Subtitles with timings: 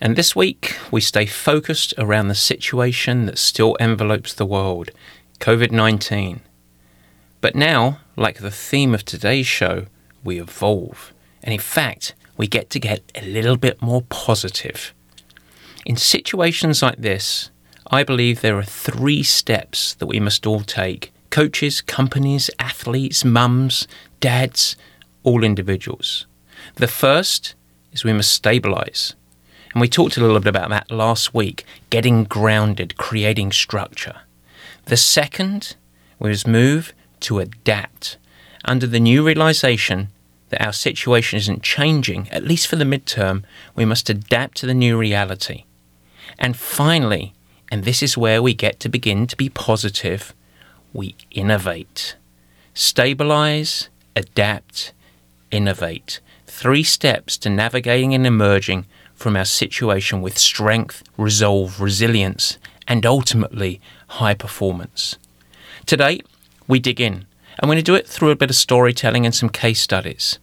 [0.00, 4.90] And this week, we stay focused around the situation that still envelopes the world
[5.40, 6.40] COVID 19.
[7.40, 9.86] But now, like the theme of today's show,
[10.22, 11.12] we evolve.
[11.42, 14.94] And in fact, we get to get a little bit more positive.
[15.84, 17.50] In situations like this,
[17.90, 23.86] I believe there are three steps that we must all take coaches, companies, athletes, mums,
[24.20, 24.76] dads,
[25.22, 26.26] all individuals.
[26.76, 27.54] The first
[27.92, 29.14] is we must stabilize.
[29.72, 34.16] And we talked a little bit about that last week getting grounded, creating structure.
[34.86, 35.76] The second
[36.18, 38.16] was move to adapt
[38.64, 40.08] under the new realization
[40.50, 44.74] that our situation isn't changing, at least for the midterm, we must adapt to the
[44.74, 45.64] new reality.
[46.38, 47.34] And finally,
[47.70, 50.34] and this is where we get to begin to be positive,
[50.92, 52.16] we innovate.
[52.72, 54.92] Stabilize, adapt,
[55.50, 56.20] innovate.
[56.46, 58.86] Three steps to navigating and emerging
[59.18, 63.80] from our situation with strength, resolve, resilience, and ultimately
[64.10, 65.18] high performance.
[65.86, 66.20] Today,
[66.68, 67.26] we dig in.
[67.60, 70.38] I'm going to do it through a bit of storytelling and some case studies.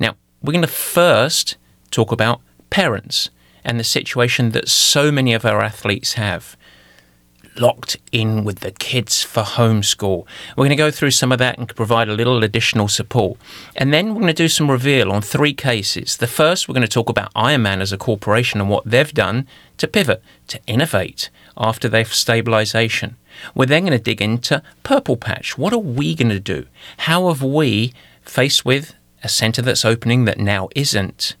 [0.00, 1.58] Now, we're going to first
[1.90, 3.28] talk about parents
[3.62, 6.55] and the situation that so many of our athletes have
[7.58, 10.26] locked in with the kids for homeschool.
[10.56, 13.38] We're going to go through some of that and provide a little additional support.
[13.76, 16.16] And then we're going to do some reveal on three cases.
[16.16, 19.46] The first, we're going to talk about Ironman as a corporation and what they've done
[19.78, 23.16] to pivot, to innovate after their stabilization.
[23.54, 25.58] We're then going to dig into Purple Patch.
[25.58, 26.66] What are we going to do?
[26.98, 31.36] How have we, faced with a center that's opening that now isn't,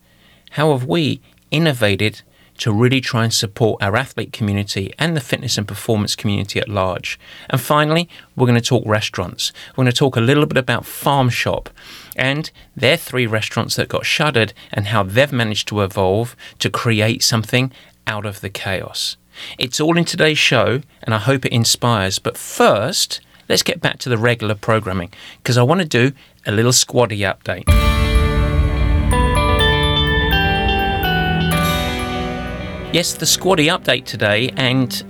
[0.50, 1.20] how have we
[1.50, 2.22] innovated
[2.58, 6.68] to really try and support our athlete community and the fitness and performance community at
[6.68, 7.18] large.
[7.50, 9.52] And finally, we're going to talk restaurants.
[9.70, 11.70] We're going to talk a little bit about Farm Shop
[12.16, 17.22] and their three restaurants that got shuttered and how they've managed to evolve to create
[17.22, 17.72] something
[18.06, 19.16] out of the chaos.
[19.58, 22.18] It's all in today's show, and I hope it inspires.
[22.18, 26.12] But first, let's get back to the regular programming because I want to do
[26.46, 27.95] a little squaddy update.
[32.92, 35.04] Yes, the squaddy update today, and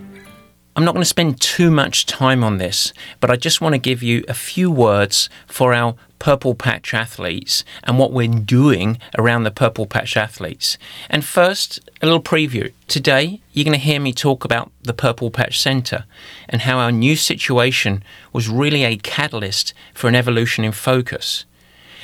[0.75, 3.79] I'm not going to spend too much time on this, but I just want to
[3.79, 9.45] give you a few words for our Purple Patch athletes and what we're doing around
[9.45, 10.79] the Purple Patch athletes.
[11.09, 12.73] And first, a little preview.
[12.89, 16.07] Today, you're going to hear me talk about the Purple Patch Centre
[16.49, 21.45] and how our new situation was really a catalyst for an evolution in focus.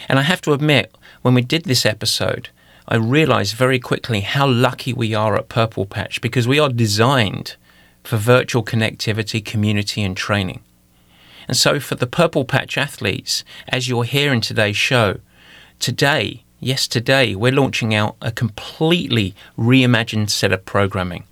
[0.09, 2.50] And I have to admit, when we did this episode,
[2.92, 7.56] I realized very quickly how lucky we are at Purple Patch because we are designed
[8.04, 10.60] for virtual connectivity, community, and training.
[11.48, 15.20] And so, for the Purple Patch athletes, as you're hear in today's show,
[15.78, 21.24] today, yes, today, we're launching out a completely reimagined set of programming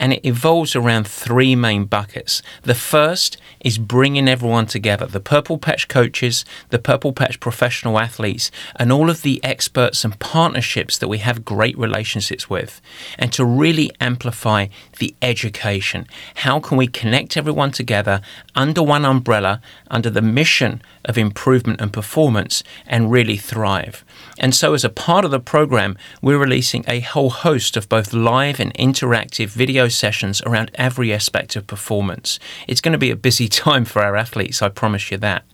[0.00, 2.42] and it evolves around three main buckets.
[2.62, 8.50] The first is bringing everyone together the Purple Patch coaches, the Purple Patch professional athletes,
[8.76, 12.80] and all of the experts and partnerships that we have great relationships with,
[13.18, 14.68] and to really amplify
[14.98, 16.06] the education.
[16.36, 18.22] How can we connect everyone together
[18.54, 19.60] under one umbrella,
[19.90, 24.02] under the mission of improvement and performance, and really thrive?
[24.42, 28.14] And so, as a part of the program, we're releasing a whole host of both
[28.14, 32.38] live and interactive video sessions around every aspect of performance.
[32.66, 35.44] It's going to be a busy time for our athletes, I promise you that.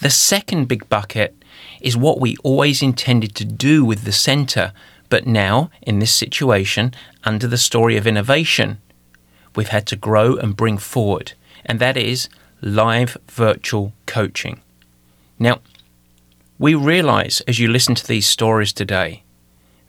[0.00, 1.40] The second big bucket
[1.80, 4.72] is what we always intended to do with the centre,
[5.08, 8.78] but now, in this situation, under the story of innovation,
[9.54, 12.28] we've had to grow and bring forward, and that is
[12.60, 14.62] live virtual coaching.
[15.38, 15.60] Now,
[16.58, 19.22] we realize as you listen to these stories today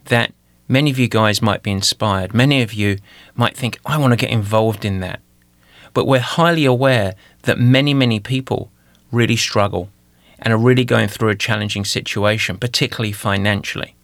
[0.06, 0.32] that
[0.66, 2.34] many of you guys might be inspired.
[2.34, 2.98] Many of you
[3.34, 5.20] might think, I want to get involved in that.
[5.94, 8.70] But we're highly aware that many, many people
[9.10, 9.90] really struggle
[10.38, 13.94] and are really going through a challenging situation, particularly financially.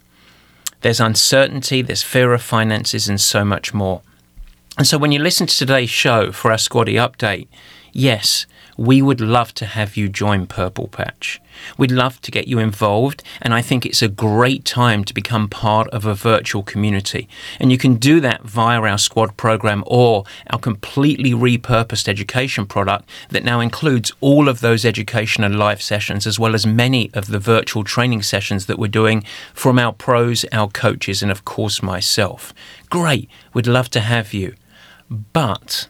[0.81, 4.03] There's uncertainty, there's fear of finances, and so much more.
[4.77, 7.47] And so when you listen to today's show for our Squaddy update,
[7.93, 11.41] yes, we would love to have you join Purple Patch.
[11.79, 15.49] We'd love to get you involved, and I think it's a great time to become
[15.49, 17.29] part of a virtual community.
[17.61, 23.09] And you can do that via our squad program or our completely repurposed education product
[23.31, 27.29] that now includes all of those education and live sessions, as well as many of
[27.29, 29.23] the virtual training sessions that we're doing
[29.53, 32.53] from our pros, our coaches, and of course myself.
[32.91, 34.55] Great, we'd love to have you.
[35.09, 35.88] But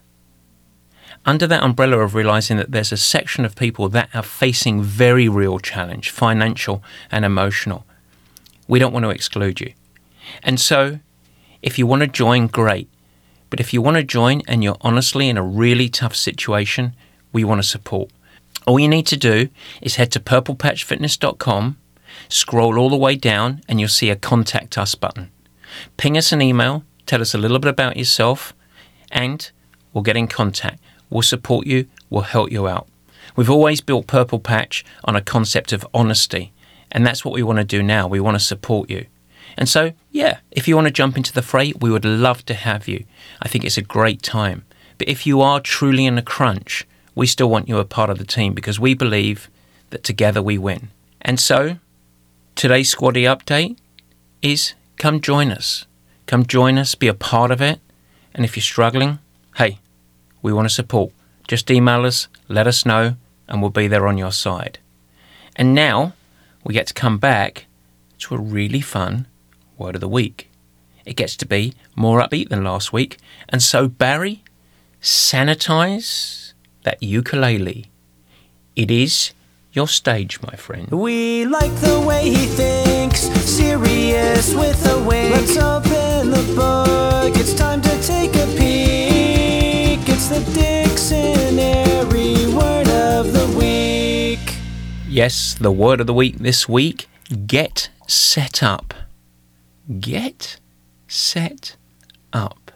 [1.26, 5.28] under that umbrella of realizing that there's a section of people that are facing very
[5.28, 7.86] real challenge, financial and emotional,
[8.68, 9.72] we don't want to exclude you.
[10.42, 11.00] And so,
[11.62, 12.88] if you want to join, great.
[13.50, 16.94] But if you want to join and you're honestly in a really tough situation,
[17.32, 18.10] we want to support.
[18.66, 19.48] All you need to do
[19.82, 21.78] is head to purplepatchfitness.com,
[22.28, 25.30] scroll all the way down, and you'll see a contact us button.
[25.96, 28.54] Ping us an email, tell us a little bit about yourself,
[29.10, 29.50] and
[29.92, 30.80] we'll get in contact.
[31.10, 32.88] We'll support you, we'll help you out.
[33.36, 36.52] We've always built Purple Patch on a concept of honesty,
[36.92, 38.06] and that's what we want to do now.
[38.06, 39.06] We want to support you.
[39.56, 42.54] And so, yeah, if you want to jump into the fray, we would love to
[42.54, 43.04] have you.
[43.40, 44.64] I think it's a great time.
[44.98, 48.18] But if you are truly in a crunch, we still want you a part of
[48.18, 49.48] the team because we believe
[49.90, 50.90] that together we win.
[51.22, 51.78] And so,
[52.54, 53.76] today's Squaddy update
[54.42, 55.86] is come join us.
[56.26, 57.80] Come join us, be a part of it.
[58.34, 59.18] And if you're struggling,
[59.56, 59.78] hey,
[60.44, 61.10] we want to support.
[61.48, 63.16] Just email us, let us know,
[63.48, 64.78] and we'll be there on your side.
[65.56, 66.12] And now
[66.62, 67.64] we get to come back
[68.18, 69.26] to a really fun
[69.78, 70.50] word of the week.
[71.06, 73.16] It gets to be more upbeat than last week.
[73.48, 74.44] And so, Barry,
[75.00, 76.52] sanitize
[76.82, 77.86] that ukulele.
[78.76, 79.32] It is
[79.72, 80.90] your stage, my friend.
[80.90, 85.34] We like the way he thinks, serious with a wink.
[85.34, 86.83] Let's open the book,
[95.14, 97.06] Yes, the word of the week this week
[97.46, 98.92] get set up.
[100.00, 100.56] Get
[101.06, 101.76] set
[102.32, 102.72] up.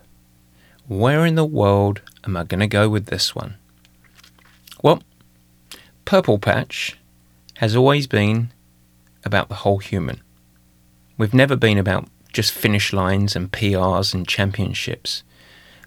[0.86, 3.56] Where in the world am I going to go with this one?
[4.84, 5.02] Well,
[6.04, 6.96] Purple Patch
[7.54, 8.52] has always been
[9.24, 10.20] about the whole human.
[11.16, 15.24] We've never been about just finish lines and PRs and championships.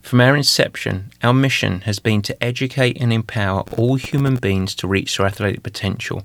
[0.01, 4.87] From our inception, our mission has been to educate and empower all human beings to
[4.87, 6.23] reach their athletic potential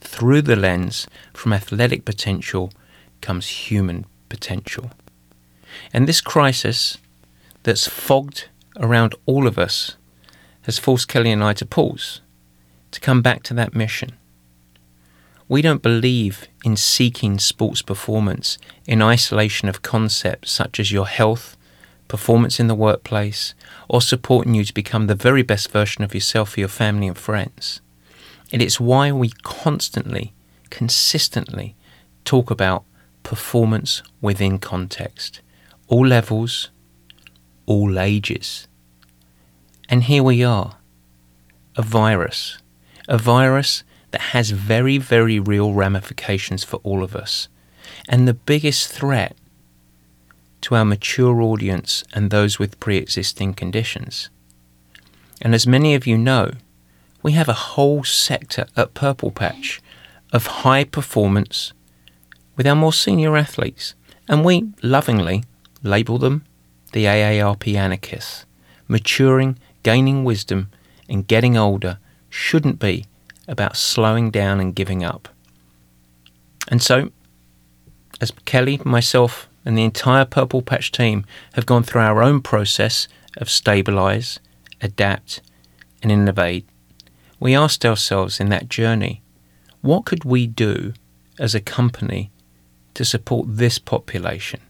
[0.00, 2.72] through the lens from athletic potential
[3.20, 4.90] comes human potential.
[5.92, 6.98] And this crisis
[7.62, 9.96] that's fogged around all of us
[10.62, 12.20] has forced Kelly and I to pause,
[12.90, 14.12] to come back to that mission.
[15.48, 21.56] We don't believe in seeking sports performance in isolation of concepts such as your health,
[22.08, 23.54] performance in the workplace,
[23.88, 27.18] or supporting you to become the very best version of yourself for your family and
[27.18, 27.80] friends.
[28.52, 30.32] And it's why we constantly,
[30.70, 31.76] consistently
[32.24, 32.84] talk about
[33.22, 35.40] performance within context,
[35.86, 36.70] all levels,
[37.66, 38.66] all ages.
[39.88, 40.76] And here we are,
[41.76, 42.58] a virus,
[43.06, 47.48] a virus that has very, very real ramifications for all of us.
[48.08, 49.36] And the biggest threat
[50.62, 54.30] to our mature audience and those with pre existing conditions.
[55.40, 56.52] And as many of you know,
[57.22, 59.80] we have a whole sector at Purple Patch
[60.32, 61.72] of high performance
[62.56, 63.94] with our more senior athletes,
[64.28, 65.44] and we lovingly
[65.82, 66.44] label them
[66.92, 68.44] the AARP anarchists.
[68.88, 70.70] Maturing, gaining wisdom,
[71.08, 71.98] and getting older
[72.30, 73.04] shouldn't be
[73.46, 75.28] about slowing down and giving up.
[76.68, 77.10] And so,
[78.20, 83.06] as Kelly, myself, and the entire Purple Patch team have gone through our own process
[83.36, 84.40] of stabilize,
[84.80, 85.42] adapt,
[86.02, 86.66] and innovate,
[87.38, 89.20] we asked ourselves in that journey,
[89.82, 90.94] what could we do
[91.38, 92.30] as a company
[92.94, 94.60] to support this population,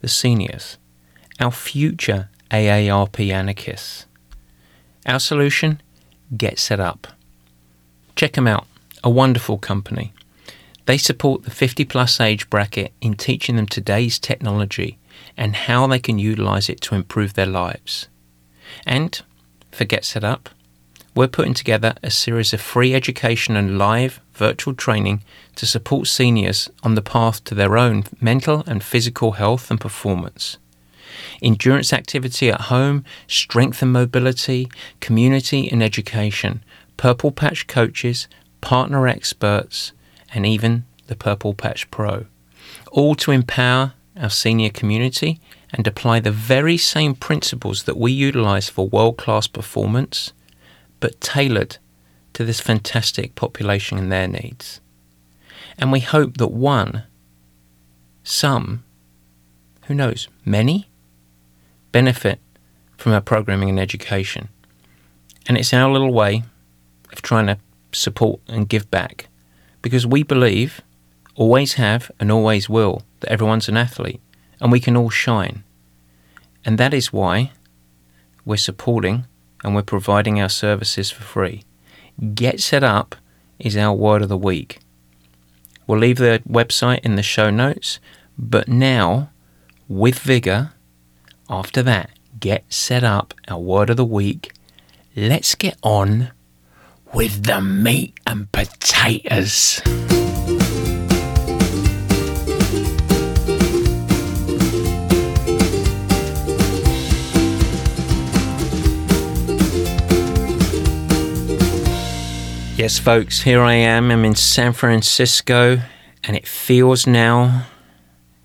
[0.00, 0.78] the seniors,
[1.38, 4.06] our future AARP anarchists?
[5.04, 5.82] Our solution?
[6.34, 7.06] Get set up.
[8.16, 8.66] Check them out,
[9.04, 10.14] a wonderful company.
[10.92, 14.98] They support the 50 plus age bracket in teaching them today's technology
[15.38, 18.08] and how they can utilize it to improve their lives.
[18.84, 19.18] And
[19.70, 20.50] for Get Set Up,
[21.14, 25.22] we're putting together a series of free education and live virtual training
[25.54, 30.58] to support seniors on the path to their own mental and physical health and performance.
[31.40, 34.68] Endurance activity at home, strength and mobility,
[35.00, 36.62] community and education,
[36.98, 38.28] Purple Patch coaches,
[38.60, 39.92] partner experts,
[40.34, 42.26] and even the Purple Patch Pro,
[42.90, 45.40] all to empower our senior community
[45.72, 50.32] and apply the very same principles that we utilize for world class performance
[51.00, 51.78] but tailored
[52.34, 54.80] to this fantastic population and their needs.
[55.78, 57.04] And we hope that one,
[58.22, 58.84] some,
[59.86, 60.88] who knows, many,
[61.90, 62.40] benefit
[62.96, 64.48] from our programming and education.
[65.48, 66.44] And it's our little way
[67.12, 67.58] of trying to
[67.92, 69.28] support and give back
[69.82, 70.80] because we believe,
[71.34, 74.20] always have, and always will, that everyone's an athlete
[74.60, 75.64] and we can all shine.
[76.64, 77.52] And that is why
[78.44, 79.24] we're supporting
[79.64, 81.64] and we're providing our services for free.
[82.34, 83.16] Get Set Up
[83.58, 84.78] is our word of the week.
[85.86, 87.98] We'll leave the website in the show notes,
[88.38, 89.30] but now,
[89.88, 90.72] with vigor,
[91.50, 94.52] after that, get set up our word of the week.
[95.16, 96.30] Let's get on
[97.14, 99.80] with the meat and potatoes.
[112.76, 114.10] Yes, folks, here I am.
[114.10, 115.78] I'm in San Francisco,
[116.24, 117.66] and it feels now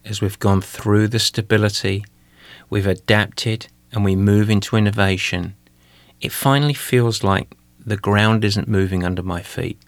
[0.06, 2.06] as we've gone through the stability,
[2.70, 5.56] we've adapted, and we move into innovation.
[6.22, 7.57] It finally feels like
[7.88, 9.80] the ground isn't moving under my feet.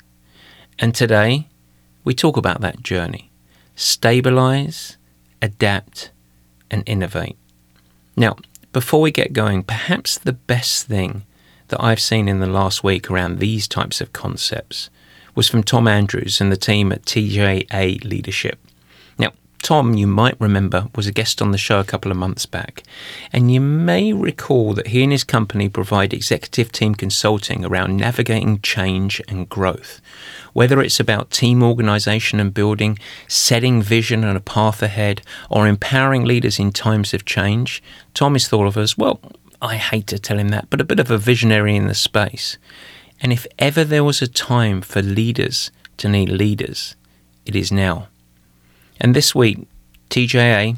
[0.79, 1.49] And today,
[2.05, 3.29] we talk about that journey
[3.75, 4.97] stabilize,
[5.41, 6.11] adapt,
[6.71, 7.37] and innovate.
[8.15, 8.35] Now,
[8.73, 11.23] before we get going, perhaps the best thing
[11.69, 14.89] that I've seen in the last week around these types of concepts
[15.35, 18.59] was from Tom Andrews and the team at TJA Leadership.
[19.61, 22.83] Tom, you might remember, was a guest on the show a couple of months back,
[23.31, 28.61] and you may recall that he and his company provide executive team consulting around navigating
[28.61, 30.01] change and growth.
[30.53, 32.97] Whether it's about team organization and building,
[33.27, 38.47] setting vision and a path ahead, or empowering leaders in times of change, Tom is
[38.47, 39.19] thought of as, well,
[39.61, 42.57] I hate to tell him that, but a bit of a visionary in the space.
[43.21, 46.95] And if ever there was a time for leaders to need leaders,
[47.45, 48.08] it is now.
[48.99, 49.67] And this week,
[50.09, 50.77] TJA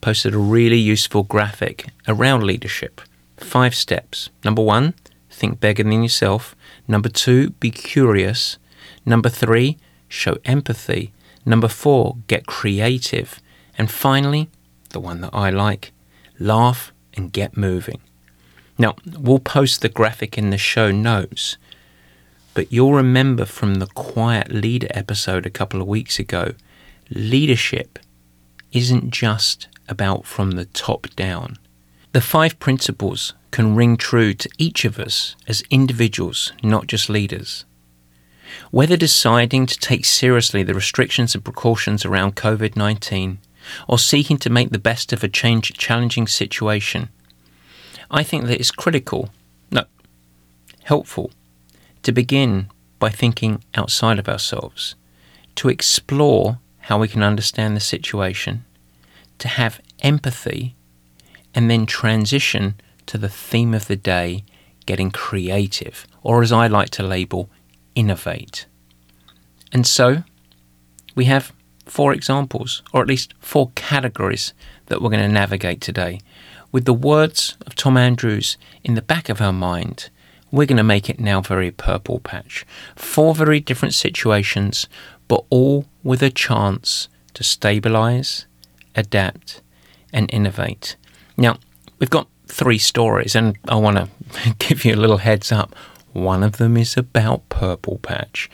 [0.00, 3.00] posted a really useful graphic around leadership.
[3.36, 4.30] Five steps.
[4.44, 4.94] Number one,
[5.30, 6.56] think bigger than yourself.
[6.88, 8.58] Number two, be curious.
[9.06, 9.78] Number three,
[10.08, 11.12] show empathy.
[11.44, 13.40] Number four, get creative.
[13.76, 14.48] And finally,
[14.90, 15.92] the one that I like,
[16.38, 18.00] laugh and get moving.
[18.76, 21.56] Now, we'll post the graphic in the show notes,
[22.54, 26.54] but you'll remember from the Quiet Leader episode a couple of weeks ago
[27.10, 27.98] leadership
[28.72, 31.56] isn't just about from the top down.
[32.12, 37.64] The five principles can ring true to each of us as individuals, not just leaders.
[38.70, 43.38] Whether deciding to take seriously the restrictions and precautions around COVID 19
[43.86, 47.08] or seeking to make the best of a change, challenging situation,
[48.10, 49.30] I think that it's critical,
[49.70, 49.84] no,
[50.84, 51.30] helpful,
[52.02, 54.94] to begin by thinking outside of ourselves,
[55.56, 58.64] to explore how we can understand the situation,
[59.38, 60.74] to have empathy,
[61.54, 64.42] and then transition to the theme of the day
[64.86, 67.50] getting creative, or as I like to label,
[67.94, 68.64] innovate.
[69.70, 70.22] And so,
[71.14, 71.52] we have
[71.84, 74.54] four examples, or at least four categories
[74.86, 76.20] that we're going to navigate today.
[76.72, 80.08] With the words of Tom Andrews in the back of our mind,
[80.50, 82.64] we're going to make it now very purple patch.
[82.96, 84.88] Four very different situations,
[85.28, 88.46] but all with a chance to stabilize,
[88.94, 89.60] adapt,
[90.12, 90.96] and innovate.
[91.36, 91.58] Now,
[91.98, 94.08] we've got three stories, and I want to
[94.58, 95.74] give you a little heads up.
[96.12, 98.50] One of them is about Purple Patch.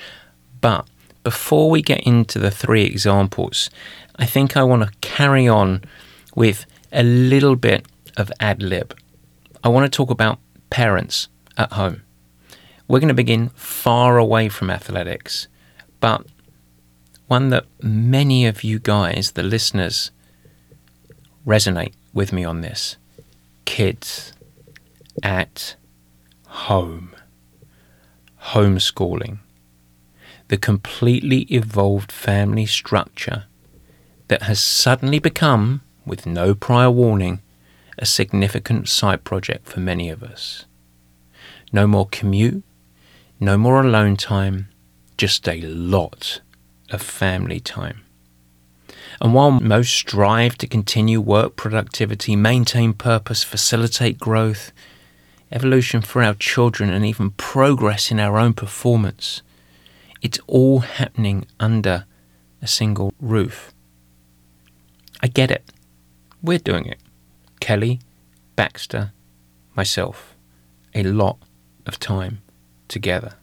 [0.60, 0.86] But
[1.22, 3.70] before we get into the three examples,
[4.16, 5.82] I think I want to carry on
[6.34, 8.96] with a little bit of ad lib.
[9.62, 10.38] I want to talk about
[10.70, 12.02] parents at home.
[12.86, 15.48] We're going to begin far away from athletics,
[16.00, 16.26] but
[17.26, 20.10] one that many of you guys, the listeners,
[21.46, 22.96] resonate with me on this.
[23.64, 24.32] Kids
[25.22, 25.76] at
[26.46, 27.14] home.
[28.48, 29.38] Homeschooling.
[30.48, 33.44] The completely evolved family structure
[34.28, 37.40] that has suddenly become, with no prior warning,
[37.98, 40.66] a significant side project for many of us.
[41.72, 42.62] No more commute,
[43.40, 44.68] no more alone time,
[45.16, 46.40] just a lot
[46.90, 48.00] of family time.
[49.20, 54.72] And while most strive to continue work productivity, maintain purpose, facilitate growth,
[55.52, 59.42] evolution for our children, and even progress in our own performance,
[60.20, 62.06] it's all happening under
[62.60, 63.72] a single roof.
[65.22, 65.70] I get it.
[66.42, 66.98] We're doing it.
[67.60, 68.00] Kelly,
[68.56, 69.12] Baxter,
[69.74, 70.34] myself.
[70.94, 71.38] A lot
[71.86, 72.42] of time
[72.88, 73.34] together.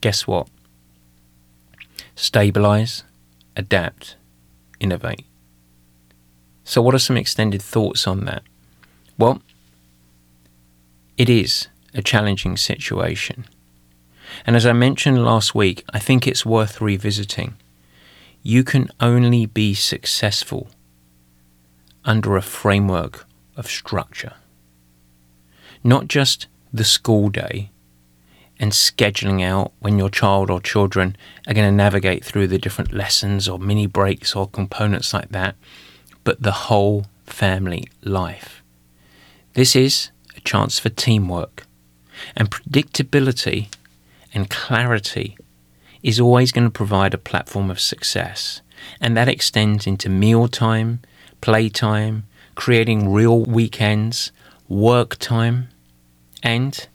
[0.00, 0.48] Guess what?
[2.16, 3.04] Stabilize,
[3.56, 4.16] adapt,
[4.80, 5.26] innovate.
[6.64, 8.42] So, what are some extended thoughts on that?
[9.18, 9.42] Well,
[11.18, 13.44] it is a challenging situation.
[14.46, 17.54] And as I mentioned last week, I think it's worth revisiting.
[18.42, 20.68] You can only be successful
[22.04, 24.34] under a framework of structure.
[25.84, 27.70] Not just the school day
[28.58, 32.92] and scheduling out when your child or children are going to navigate through the different
[32.92, 35.56] lessons or mini breaks or components like that,
[36.24, 38.62] but the whole family life.
[39.54, 41.66] This is a chance for teamwork,
[42.36, 43.68] and predictability
[44.32, 45.36] and clarity
[46.02, 48.62] is always going to provide a platform of success,
[49.00, 51.00] and that extends into mealtime,
[51.40, 54.32] playtime, creating real weekends,
[54.68, 55.68] work time,
[56.42, 56.86] and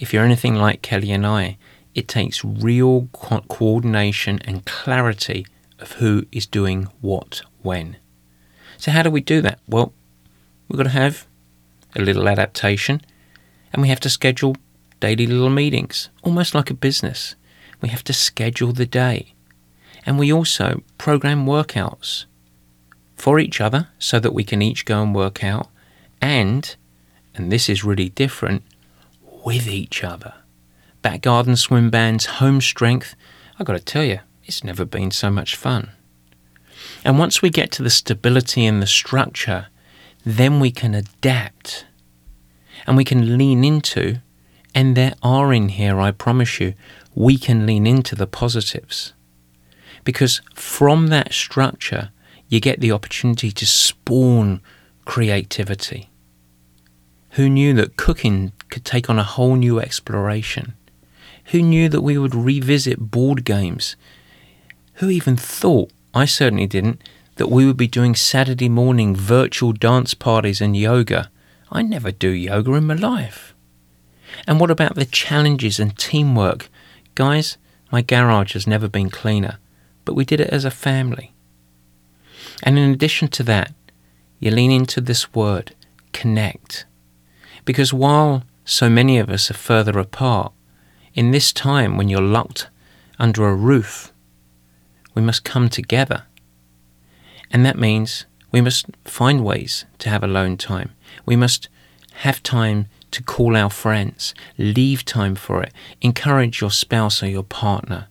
[0.00, 1.58] if you're anything like Kelly and I,
[1.94, 5.46] it takes real co- coordination and clarity
[5.78, 7.96] of who is doing what when.
[8.78, 9.60] So, how do we do that?
[9.68, 9.92] Well,
[10.66, 11.26] we've got to have
[11.94, 13.02] a little adaptation
[13.72, 14.56] and we have to schedule
[15.00, 17.34] daily little meetings, almost like a business.
[17.82, 19.34] We have to schedule the day.
[20.06, 22.24] And we also program workouts
[23.16, 25.68] for each other so that we can each go and work out.
[26.22, 26.74] And,
[27.34, 28.62] and this is really different,
[29.44, 30.34] with each other.
[31.02, 33.14] Back garden swim bands, home strength.
[33.58, 35.90] I've got to tell you, it's never been so much fun.
[37.04, 39.68] And once we get to the stability and the structure,
[40.24, 41.86] then we can adapt
[42.86, 44.18] and we can lean into,
[44.74, 46.74] and there are in here, I promise you,
[47.14, 49.12] we can lean into the positives.
[50.04, 52.10] Because from that structure,
[52.48, 54.60] you get the opportunity to spawn
[55.04, 56.10] creativity.
[57.30, 60.74] Who knew that cooking could take on a whole new exploration?
[61.46, 63.96] Who knew that we would revisit board games?
[64.94, 67.02] Who even thought, I certainly didn't,
[67.36, 71.30] that we would be doing Saturday morning virtual dance parties and yoga?
[71.72, 73.54] I never do yoga in my life.
[74.46, 76.68] And what about the challenges and teamwork?
[77.14, 77.56] Guys,
[77.90, 79.58] my garage has never been cleaner,
[80.04, 81.32] but we did it as a family.
[82.62, 83.72] And in addition to that,
[84.38, 85.74] you lean into this word,
[86.12, 86.86] connect.
[87.64, 90.52] Because while so many of us are further apart,
[91.12, 92.68] in this time when you're locked
[93.18, 94.12] under a roof,
[95.12, 96.22] we must come together.
[97.50, 100.92] And that means we must find ways to have alone time.
[101.26, 101.68] We must
[102.22, 107.42] have time to call our friends, leave time for it, encourage your spouse or your
[107.42, 108.06] partner,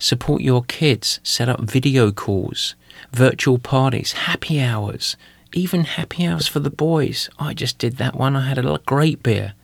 [0.00, 2.74] support your kids, set up video calls,
[3.12, 5.16] virtual parties, happy hours,
[5.52, 7.30] even happy hours for the boys.
[7.38, 8.34] I just did that one.
[8.34, 9.54] I had a great beer.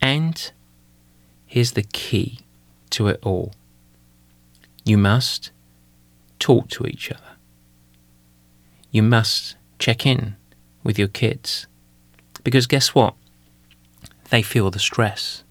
[0.00, 0.50] And
[1.46, 2.40] here's the key
[2.90, 3.52] to it all
[4.84, 5.50] you must
[6.38, 7.36] talk to each other.
[8.92, 10.36] You must check in
[10.84, 11.66] with your kids.
[12.44, 13.14] Because guess what?
[14.30, 15.42] They feel the stress.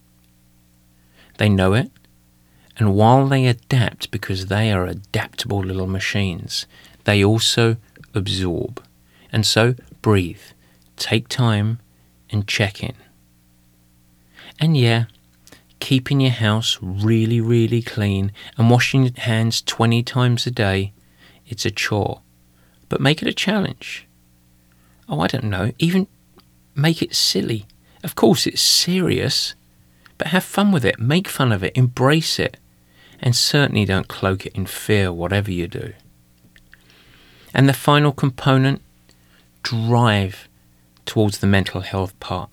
[1.36, 1.90] They know it.
[2.78, 6.66] And while they adapt, because they are adaptable little machines,
[7.04, 7.76] they also
[8.14, 8.82] absorb.
[9.30, 10.40] And so breathe,
[10.96, 11.78] take time,
[12.30, 12.94] and check in.
[14.60, 15.04] And yeah,
[15.80, 20.92] keeping your house really, really clean and washing your hands 20 times a day,
[21.46, 22.20] it's a chore.
[22.88, 24.06] But make it a challenge.
[25.08, 26.06] Oh, I don't know, even
[26.74, 27.66] make it silly.
[28.02, 29.54] Of course, it's serious,
[30.18, 32.56] but have fun with it, make fun of it, embrace it,
[33.20, 35.92] and certainly don't cloak it in fear, whatever you do.
[37.54, 38.82] And the final component
[39.62, 40.48] drive
[41.04, 42.50] towards the mental health part.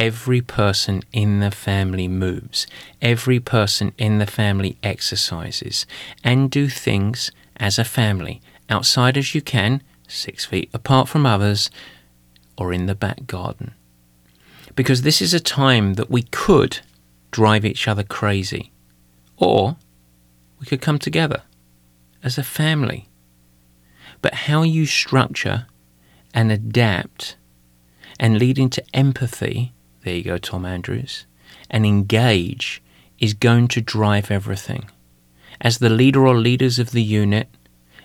[0.00, 2.66] Every person in the family moves.
[3.02, 5.84] Every person in the family exercises
[6.24, 11.70] and do things as a family, outside as you can, six feet apart from others,
[12.56, 13.74] or in the back garden.
[14.74, 16.78] Because this is a time that we could
[17.30, 18.72] drive each other crazy,
[19.36, 19.76] or
[20.58, 21.42] we could come together
[22.22, 23.06] as a family.
[24.22, 25.66] But how you structure
[26.32, 27.36] and adapt
[28.18, 31.26] and lead into empathy, there you go, Tom Andrews,
[31.70, 32.82] and engage
[33.18, 34.90] is going to drive everything.
[35.60, 37.48] As the leader or leaders of the unit,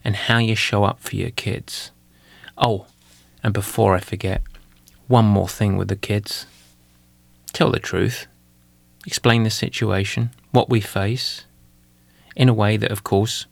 [0.06, 1.92] and how you show up for your kids.
[2.58, 2.86] Oh,
[3.44, 4.44] and before I forget,
[5.08, 6.46] one more thing with the kids.
[7.54, 8.28] Tell the truth.
[9.08, 11.46] Explain the situation, what we face,
[12.36, 13.46] in a way that, of course,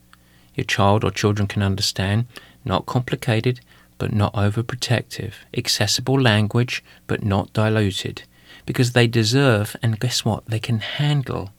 [0.56, 2.26] your child or children can understand,
[2.64, 3.60] not complicated,
[3.98, 8.24] but not overprotective, accessible language, but not diluted,
[8.66, 10.46] because they deserve, and guess what?
[10.46, 11.52] They can handle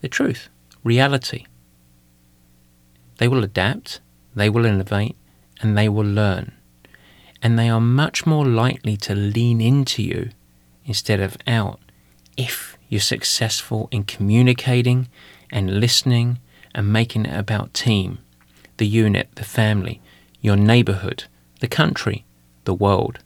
[0.00, 0.48] the truth,
[0.84, 1.46] reality.
[3.18, 4.00] They will adapt,
[4.34, 5.16] they will innovate,
[5.60, 6.52] and they will learn.
[7.42, 10.30] And they are much more likely to lean into you
[10.84, 11.80] instead of out
[12.36, 15.08] if you're successful in communicating
[15.50, 16.38] and listening
[16.74, 18.18] and making it about team,
[18.76, 20.00] the unit, the family,
[20.40, 21.24] your neighborhood,
[21.60, 22.24] the country,
[22.64, 23.18] the world.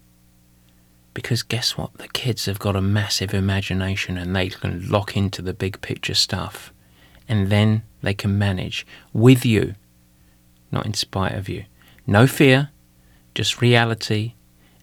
[1.17, 1.95] Because guess what?
[1.95, 6.13] The kids have got a massive imagination and they can lock into the big picture
[6.13, 6.75] stuff.
[7.27, 9.77] And then they can manage with you,
[10.71, 11.65] not in spite of you.
[12.07, 12.69] No fear,
[13.35, 14.35] just reality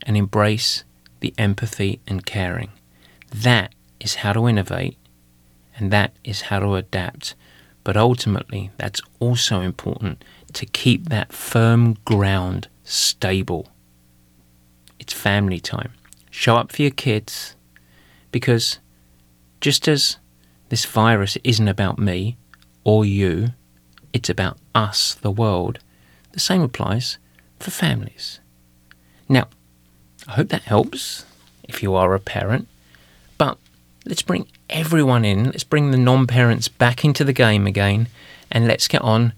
[0.02, 0.84] and embrace
[1.20, 2.72] the empathy and caring.
[3.30, 4.98] That is how to innovate
[5.78, 7.36] and that is how to adapt.
[7.84, 13.70] But ultimately, that's also important to keep that firm ground stable.
[14.98, 15.94] It's family time.
[16.36, 17.56] Show up for your kids
[18.32, 18.80] because
[19.62, 20.18] just as
[20.70, 22.38] this virus isn't about me
[22.84, 23.50] or you,
[24.14, 25.78] it's about us, the world,
[26.32, 27.20] the same applies
[27.60, 28.40] for families.
[29.30, 29.48] Now,
[30.28, 31.24] I hope that helps
[31.66, 32.68] if you are a parent,
[33.38, 33.60] but
[34.04, 38.08] let's bring everyone in, let's bring the non parents back into the game again,
[38.50, 39.34] and let's get on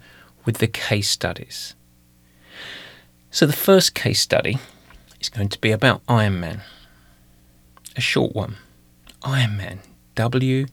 [0.45, 1.75] with the case studies.
[3.31, 4.59] So, the first case study
[5.19, 6.61] is going to be about Ironman.
[7.95, 8.57] A short one
[9.21, 9.79] Ironman,
[10.15, 10.69] WTC.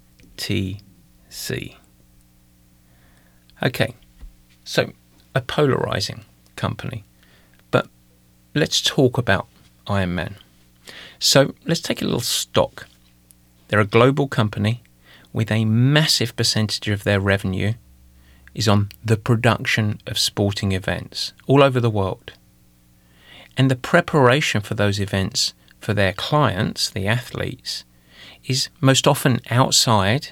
[3.63, 3.95] Okay,
[4.65, 4.93] so
[5.35, 6.25] a polarizing
[6.57, 7.05] company.
[7.71, 7.87] But
[8.55, 9.47] let's talk about
[9.87, 10.35] Ironman.
[11.19, 12.89] So let's take a little stock.
[13.69, 14.83] They're a global company
[15.33, 17.75] with a massive percentage of their revenue
[18.55, 22.33] is on the production of sporting events all over the world.
[23.57, 27.85] And the preparation for those events for their clients, the athletes,
[28.45, 30.29] is most often outside,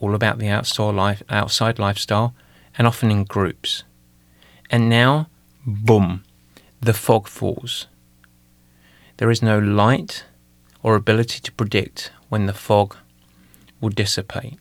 [0.00, 2.34] all about the outside, life, outside lifestyle,
[2.76, 3.84] and often in groups.
[4.68, 5.28] And now,
[5.64, 6.24] boom,
[6.80, 7.86] the fog falls.
[9.18, 10.24] There is no light
[10.82, 12.96] or ability to predict when the fog
[13.80, 14.58] will dissipate.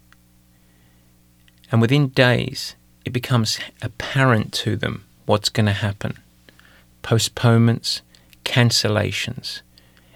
[1.72, 6.18] And within days, it becomes apparent to them what's going to happen
[7.02, 8.02] postponements,
[8.44, 9.62] cancellations,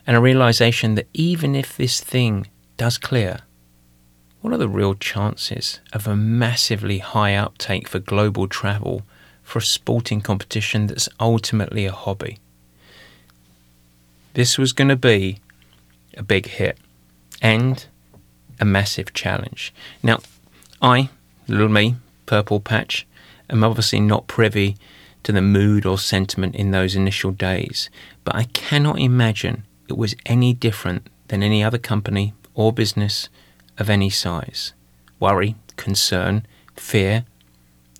[0.05, 3.39] and a realization that even if this thing does clear,
[4.41, 9.03] what are the real chances of a massively high uptake for global travel
[9.41, 12.39] for a sporting competition that's ultimately a hobby?
[14.33, 15.39] This was going to be
[16.17, 16.77] a big hit
[17.41, 17.85] and
[18.59, 19.73] a massive challenge.
[20.01, 20.19] Now,
[20.81, 21.09] I,
[21.47, 23.07] little me, Purple Patch,
[23.49, 24.75] am obviously not privy
[25.23, 27.89] to the mood or sentiment in those initial days,
[28.23, 33.29] but I cannot imagine it was any different than any other company or business
[33.77, 34.73] of any size.
[35.19, 37.25] Worry, concern, fear,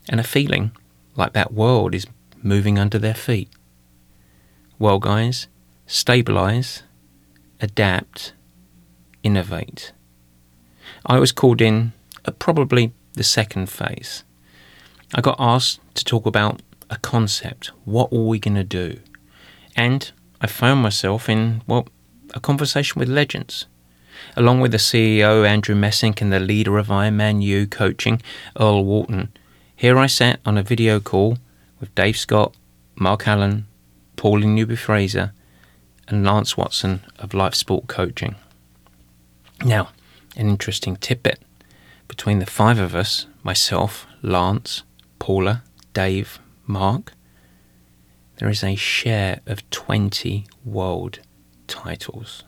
[0.10, 0.72] and a feeling
[1.16, 2.08] like that world is
[2.42, 3.50] moving under their feet.
[4.80, 5.48] Well, guys,
[5.88, 6.84] stabilize,
[7.62, 8.34] adapt,
[9.24, 9.94] innovate.
[11.06, 11.94] I was called in
[12.26, 14.24] at probably the second phase.
[15.16, 17.72] I got asked to talk about a concept.
[17.86, 19.00] What were we going to do?
[19.76, 20.12] And
[20.44, 21.88] I found myself in, well,
[22.34, 23.66] a conversation with legends.
[24.36, 28.22] Along with the CEO, Andrew Messick, and the leader of Ironman U coaching,
[28.60, 29.32] Earl Walton,
[29.74, 31.38] here I sat on a video call
[31.80, 32.54] with Dave Scott,
[32.96, 33.68] Mark Allen,
[34.18, 35.32] Paula Newby Fraser,
[36.10, 38.36] and Lance Watson of Life Sport Coaching.
[39.64, 39.90] Now,
[40.36, 41.42] an interesting tidbit.
[42.10, 44.84] Between the five of us, myself, Lance,
[45.20, 47.14] Paula, Dave, Mark,
[48.38, 51.20] there is a share of 20 world
[51.68, 52.44] titles.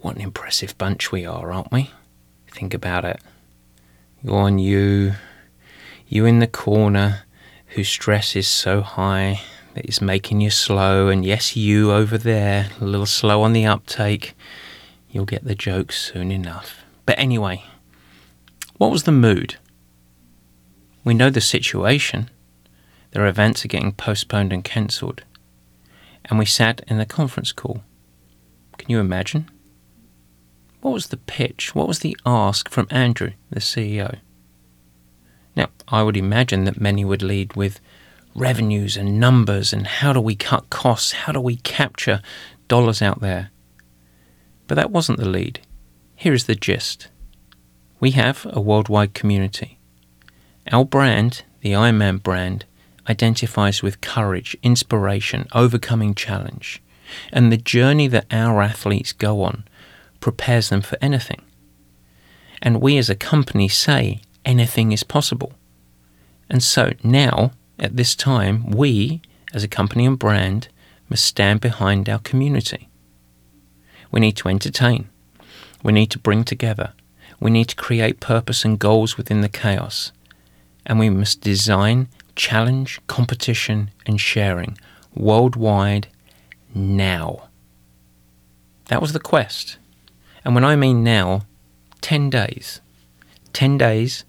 [0.00, 1.90] What an impressive bunch we are, aren't we?
[2.50, 3.20] Think about it.
[4.22, 5.14] You're on you,
[6.06, 7.22] you in the corner
[7.68, 9.40] whose stress is so high
[9.74, 13.66] that it's making you slow, and yes, you over there, a little slow on the
[13.66, 14.34] uptake.
[15.10, 16.82] You'll get the joke soon enough.
[17.06, 17.62] But anyway,
[18.76, 19.56] what was the mood?
[21.04, 22.28] We know the situation.
[23.18, 25.24] Their events are getting postponed and cancelled.
[26.26, 27.82] And we sat in the conference call.
[28.76, 29.50] Can you imagine?
[30.82, 31.74] What was the pitch?
[31.74, 34.20] What was the ask from Andrew, the CEO?
[35.56, 37.80] Now, I would imagine that many would lead with
[38.36, 41.10] revenues and numbers and how do we cut costs?
[41.10, 42.22] How do we capture
[42.68, 43.50] dollars out there?
[44.68, 45.58] But that wasn't the lead.
[46.14, 47.08] Here is the gist
[47.98, 49.80] we have a worldwide community.
[50.70, 52.64] Our brand, the Ironman brand,
[53.08, 56.82] identifies with courage, inspiration, overcoming challenge,
[57.32, 59.64] and the journey that our athletes go on
[60.20, 61.42] prepares them for anything.
[62.60, 65.52] And we as a company say anything is possible.
[66.50, 69.22] And so now, at this time, we
[69.54, 70.68] as a company and brand
[71.08, 72.88] must stand behind our community.
[74.10, 75.08] We need to entertain.
[75.82, 76.92] We need to bring together.
[77.40, 80.12] We need to create purpose and goals within the chaos.
[80.86, 84.76] And we must design, challenge, competition, and sharing
[85.14, 86.08] worldwide
[86.74, 87.48] now.
[88.86, 89.78] That was the quest.
[90.44, 91.42] And when I mean now,
[92.00, 92.80] 10 days.
[93.52, 94.24] 10 days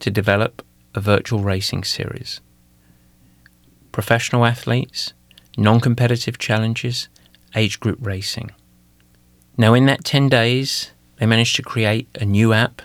[0.00, 0.64] to develop
[0.94, 2.40] a virtual racing series.
[3.90, 5.12] Professional athletes,
[5.56, 7.08] non competitive challenges,
[7.54, 8.50] age group racing.
[9.56, 12.82] Now, in that 10 days, they managed to create a new app,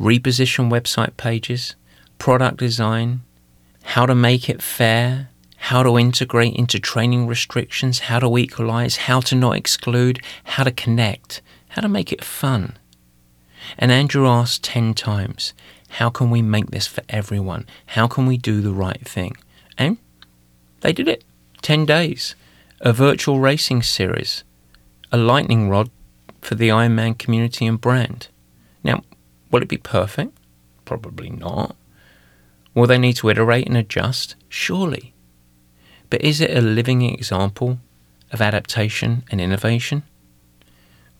[0.00, 1.76] reposition website pages,
[2.18, 3.22] product design,
[3.82, 9.20] how to make it fair, how to integrate into training restrictions, how to equalize, how
[9.20, 12.76] to not exclude, how to connect, how to make it fun.
[13.78, 15.52] And Andrew asked 10 times,
[15.88, 17.66] How can we make this for everyone?
[17.86, 19.36] How can we do the right thing?
[19.76, 19.98] And
[20.80, 21.24] they did it.
[21.62, 22.34] 10 days.
[22.80, 24.44] A virtual racing series.
[25.10, 25.90] A lightning rod
[26.40, 28.28] for the Ironman community and brand.
[28.84, 29.02] Now,
[29.50, 30.36] will it be perfect?
[30.84, 31.74] Probably not.
[32.76, 34.36] Will they need to iterate and adjust?
[34.50, 35.14] Surely.
[36.10, 37.78] But is it a living example
[38.30, 40.02] of adaptation and innovation?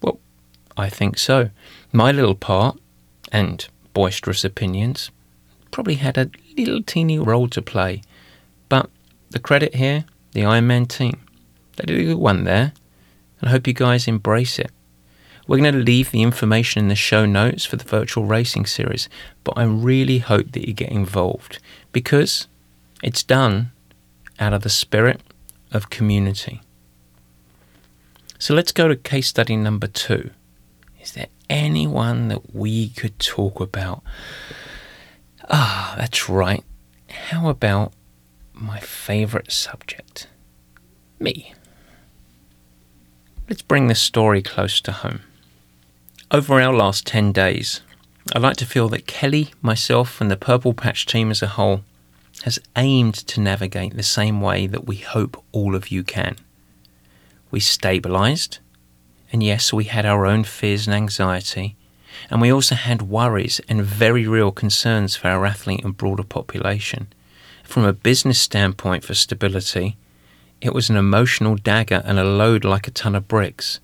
[0.02, 0.20] Well,
[0.76, 1.48] I think so.
[1.92, 2.78] My little part,
[3.32, 5.10] and boisterous opinions,
[5.70, 8.02] probably had a little teeny role to play.
[8.68, 8.90] But
[9.30, 11.22] the credit here, the Iron Man team.
[11.76, 12.74] They did a good one there,
[13.40, 14.70] and I hope you guys embrace it.
[15.46, 19.08] We're going to leave the information in the show notes for the virtual racing series,
[19.44, 21.60] but I really hope that you get involved
[21.92, 22.48] because
[23.02, 23.70] it's done
[24.40, 25.20] out of the spirit
[25.70, 26.60] of community.
[28.38, 30.30] So let's go to case study number two.
[31.00, 34.02] Is there anyone that we could talk about?
[35.48, 36.64] Ah, that's right.
[37.08, 37.92] How about
[38.52, 40.26] my favorite subject?
[41.18, 41.54] Me.
[43.48, 45.20] Let's bring this story close to home.
[46.32, 47.82] Over our last 10 days,
[48.34, 51.82] I like to feel that Kelly, myself, and the Purple Patch team as a whole
[52.42, 56.34] has aimed to navigate the same way that we hope all of you can.
[57.52, 58.58] We stabilized,
[59.30, 61.76] and yes, we had our own fears and anxiety,
[62.28, 67.06] and we also had worries and very real concerns for our athlete and broader population.
[67.62, 69.96] From a business standpoint for stability,
[70.60, 73.78] it was an emotional dagger and a load like a ton of bricks.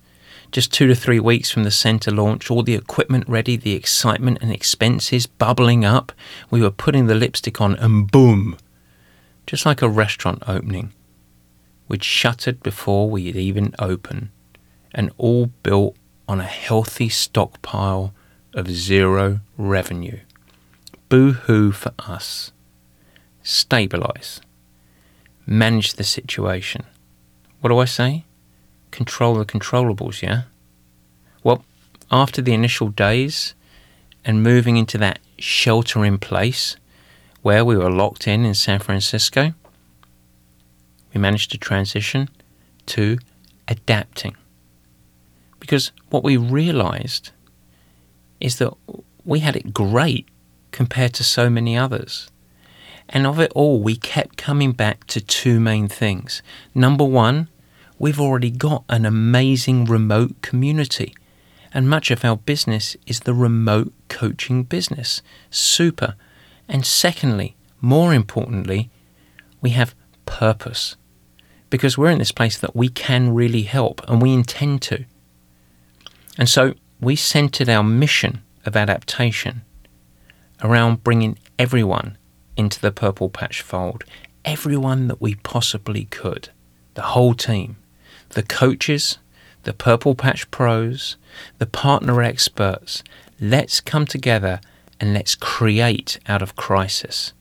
[0.53, 4.37] Just two to three weeks from the centre launch, all the equipment ready, the excitement
[4.39, 6.11] and expenses bubbling up,
[6.51, 8.57] we were putting the lipstick on and boom!
[9.47, 10.93] Just like a restaurant opening.
[11.87, 14.29] We'd shuttered before we'd even open,
[14.93, 15.95] and all built
[16.27, 18.13] on a healthy stockpile
[18.53, 20.19] of zero revenue.
[21.09, 22.51] Boo hoo for us.
[23.43, 24.39] Stabilise.
[25.47, 26.83] Manage the situation.
[27.59, 28.25] What do I say?
[28.93, 30.43] Control the controllables, yeah?
[31.43, 31.65] Well,
[32.11, 33.55] after the initial days
[34.23, 36.77] and moving into that shelter in place
[37.41, 39.53] where we were locked in in San Francisco,
[41.13, 42.29] we managed to transition
[42.85, 43.17] to
[43.67, 44.35] adapting.
[45.59, 47.31] Because what we realized
[48.39, 48.73] is that
[49.25, 50.27] we had it great
[50.71, 52.29] compared to so many others.
[53.09, 56.41] And of it all, we kept coming back to two main things.
[56.73, 57.47] Number one,
[58.03, 61.15] we've already got an amazing remote community.
[61.73, 65.21] And much of our business is the remote coaching business.
[65.49, 66.15] Super.
[66.67, 68.89] And secondly, more importantly,
[69.61, 70.97] we have purpose.
[71.69, 75.05] Because we're in this place that we can really help and we intend to.
[76.37, 79.61] And so we centered our mission of adaptation
[80.61, 82.17] around bringing everyone
[82.57, 84.03] into the Purple Patch fold,
[84.43, 86.49] everyone that we possibly could,
[86.95, 87.77] the whole team
[88.33, 89.17] the coaches,
[89.63, 91.17] the Purple Patch pros,
[91.57, 93.03] the partner experts.
[93.39, 94.59] Let's come together
[94.99, 97.33] and let's create out of crisis.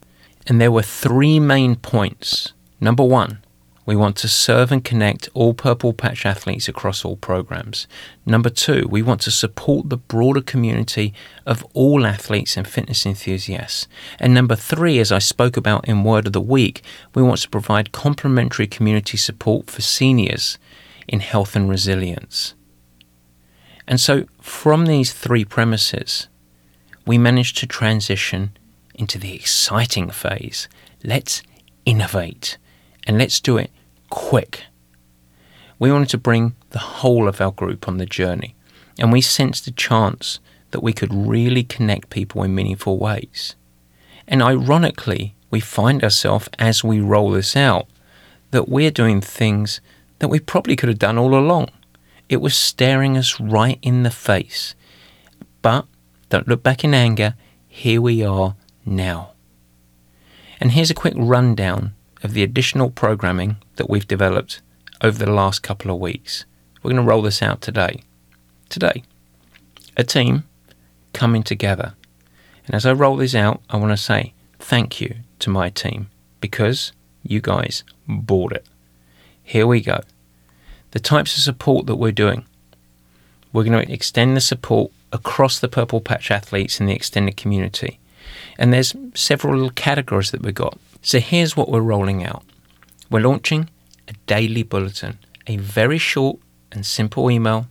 [0.46, 2.52] And there were three main points.
[2.80, 3.38] Number one,
[3.84, 7.88] we want to serve and connect all Purple Patch athletes across all programs.
[8.24, 11.12] Number two, we want to support the broader community
[11.46, 13.88] of all athletes and fitness enthusiasts.
[14.20, 17.48] And number three, as I spoke about in Word of the Week, we want to
[17.48, 20.58] provide complementary community support for seniors
[21.12, 22.54] in health and resilience.
[23.86, 26.28] And so, from these three premises,
[27.06, 28.56] we managed to transition
[28.94, 30.68] into the exciting phase.
[31.04, 31.42] Let's
[31.84, 32.56] innovate
[33.06, 33.70] and let's do it
[34.08, 34.64] quick.
[35.78, 38.54] We wanted to bring the whole of our group on the journey.
[38.98, 40.38] And we sensed a chance
[40.70, 43.56] that we could really connect people in meaningful ways.
[44.28, 47.88] And ironically, we find ourselves as we roll this out
[48.52, 49.80] that we're doing things
[50.22, 51.68] that we probably could have done all along.
[52.28, 54.76] It was staring us right in the face.
[55.62, 55.84] But
[56.28, 57.34] don't look back in anger.
[57.66, 58.54] Here we are
[58.86, 59.32] now.
[60.60, 64.62] And here's a quick rundown of the additional programming that we've developed
[65.00, 66.44] over the last couple of weeks.
[66.84, 68.04] We're going to roll this out today.
[68.68, 69.02] Today,
[69.96, 70.44] a team
[71.12, 71.94] coming together.
[72.66, 76.10] And as I roll this out, I want to say thank you to my team
[76.40, 76.92] because
[77.24, 78.64] you guys bought it.
[79.42, 80.02] Here we go.
[80.92, 82.46] The types of support that we're doing.
[83.52, 87.98] We're going to extend the support across the Purple Patch athletes in the extended community.
[88.58, 90.78] And there's several little categories that we've got.
[91.02, 92.44] So here's what we're rolling out.
[93.10, 93.68] We're launching
[94.08, 96.38] a daily bulletin, a very short
[96.70, 97.66] and simple email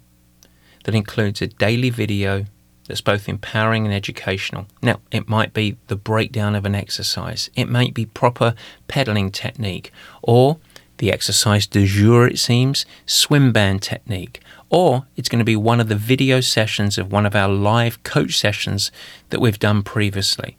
[0.83, 2.45] that includes a daily video
[2.87, 4.67] that's both empowering and educational.
[4.81, 8.53] Now, it might be the breakdown of an exercise, it might be proper
[8.87, 10.57] pedaling technique, or
[11.01, 15.79] the exercise du jour, it seems, swim band technique, or it's going to be one
[15.79, 18.91] of the video sessions of one of our live coach sessions
[19.31, 20.57] that we've done previously.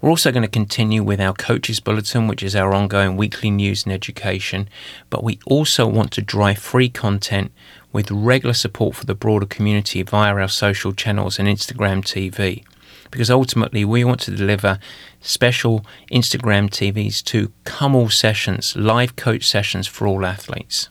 [0.00, 3.84] We're also going to continue with our Coaches Bulletin, which is our ongoing weekly news
[3.84, 4.68] and education,
[5.10, 7.52] but we also want to drive free content
[7.92, 12.64] with regular support for the broader community via our social channels and Instagram TV.
[13.10, 14.78] Because ultimately, we want to deliver
[15.20, 20.88] special Instagram TVs to all sessions, live coach sessions for all athletes.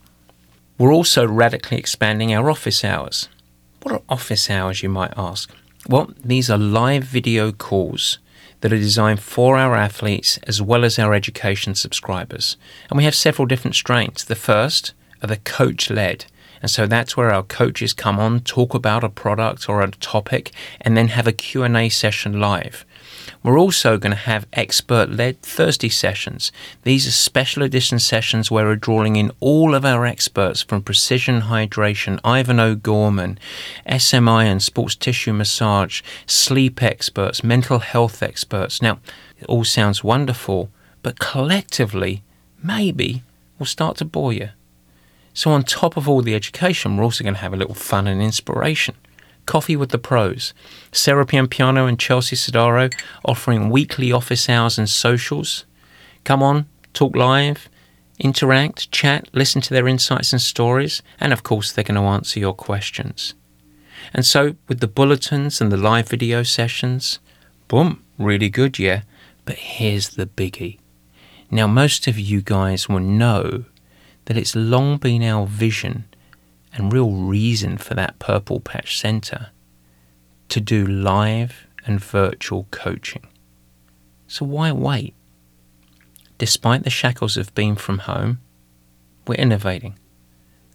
[0.78, 3.30] We're also radically expanding our office hours.
[3.82, 5.52] What are office hours, you might ask?
[5.88, 8.20] Well, these are live video calls
[8.62, 12.58] that are designed for our athletes as well as our education subscribers.
[12.90, 14.26] And we have several different strains.
[14.26, 16.26] The first are the coach led.
[16.62, 20.52] And so that's where our coaches come on, talk about a product or a topic,
[20.82, 22.86] and then have a Q&A session live.
[23.42, 26.52] We're also going to have expert led Thursday sessions.
[26.84, 31.42] These are special edition sessions where we're drawing in all of our experts from precision
[31.42, 33.40] hydration, Ivan O'Gorman,
[33.88, 38.82] SMI and sports tissue massage, sleep experts, mental health experts.
[38.82, 39.00] Now,
[39.40, 40.70] it all sounds wonderful,
[41.02, 42.24] but collectively,
[42.62, 43.24] maybe
[43.58, 44.50] will start to bore you.
[45.34, 48.08] So, on top of all the education, we're also going to have a little fun
[48.08, 48.96] and inspiration.
[49.46, 50.54] Coffee with the Pros.
[50.92, 52.94] Sarah Piampiano and Chelsea Sodaro
[53.26, 55.66] offering weekly office hours and socials.
[56.24, 57.70] Come on, talk live,
[58.20, 62.40] interact, chat, listen to their insights and stories, and of course, they're going to answer
[62.40, 63.34] your questions.
[64.14, 67.20] And so, with the bulletins and the live video sessions,
[67.68, 69.02] boom, really good, yeah.
[69.46, 70.80] But here's the biggie.
[71.50, 73.66] Now, most of you guys will know
[74.30, 76.06] that it's long been our vision
[76.72, 79.50] and real reason for that Purple Patch Centre
[80.50, 83.26] to do live and virtual coaching.
[84.28, 85.16] So why wait?
[86.38, 88.40] Despite the shackles of being from home,
[89.26, 89.98] we're innovating.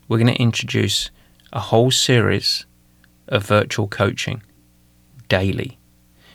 [0.09, 1.13] We're going to introduce
[1.53, 2.67] a whole series
[3.29, 4.43] of virtual coaching
[5.29, 5.79] daily.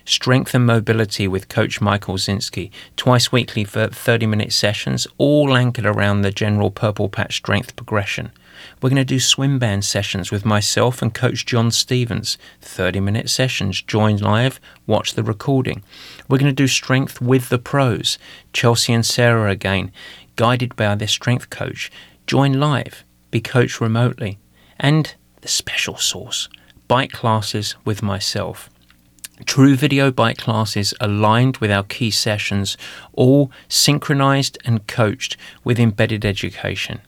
[0.10, 5.86] Strength and mobility with Coach Michael Zinski, twice weekly for 30 minute sessions, all anchored
[5.86, 8.32] around the general Purple Patch strength progression.
[8.82, 12.40] We're going to do swim band sessions with myself and Coach John Stevens.
[12.60, 13.84] 30 minute sessions.
[13.84, 15.84] Join live, watch the recording.
[16.28, 18.18] We're going to do strength with the pros.
[18.52, 19.92] Chelsea and Sarah again,
[20.38, 21.92] guided by their strength coach.
[22.26, 24.40] Join live, be coached remotely.
[24.80, 26.50] And the special sauce
[26.88, 28.72] bike classes with myself.
[29.46, 32.78] True video bike classes aligned with our key sessions,
[33.14, 37.00] all synchronized and coached with embedded education.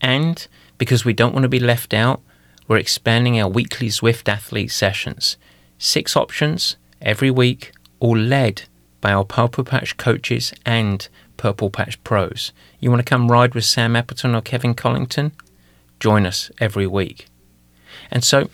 [0.00, 0.46] And
[0.78, 2.22] because we don't want to be left out,
[2.68, 5.36] we're expanding our weekly Zwift athlete sessions.
[5.78, 8.62] Six options every week, all led
[9.00, 12.52] by our Purple Patch coaches and Purple Patch pros.
[12.78, 15.32] You want to come ride with Sam Appleton or Kevin Collington?
[15.98, 17.26] Join us every week.
[18.10, 18.50] And so,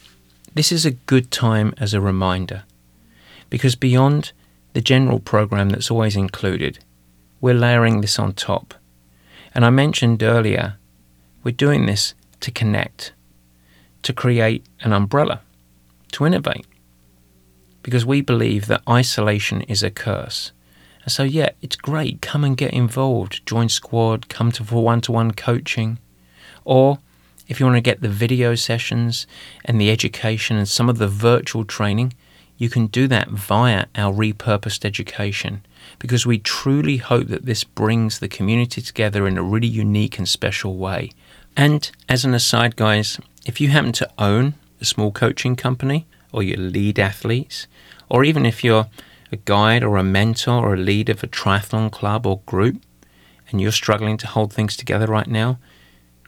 [0.55, 2.65] this is a good time as a reminder
[3.51, 4.33] because beyond
[4.73, 6.79] the general program that's always included,
[7.41, 8.75] we're layering this on top.
[9.55, 10.77] And I mentioned earlier
[11.43, 13.13] we're doing this to connect,
[14.03, 15.41] to create an umbrella,
[16.13, 16.67] to innovate.
[17.83, 20.51] Because we believe that isolation is a curse.
[21.05, 22.21] And so, yeah, it's great.
[22.21, 23.47] Come and get involved.
[23.47, 26.01] Join squad, come to for one to one coaching.
[26.65, 26.99] Or
[27.47, 29.27] if you want to get the video sessions
[29.65, 32.13] and the education and some of the virtual training,
[32.59, 35.65] you can do that via our repurposed education
[35.99, 40.29] because we truly hope that this brings the community together in a really unique and
[40.29, 41.11] special way.
[41.57, 46.43] And as an aside, guys, if you happen to own a small coaching company or
[46.43, 47.67] you lead athletes,
[48.09, 48.89] or even if you're
[49.33, 52.83] a guide or a mentor or a leader of a triathlon club or group
[53.51, 55.59] and you're struggling to hold things together right now,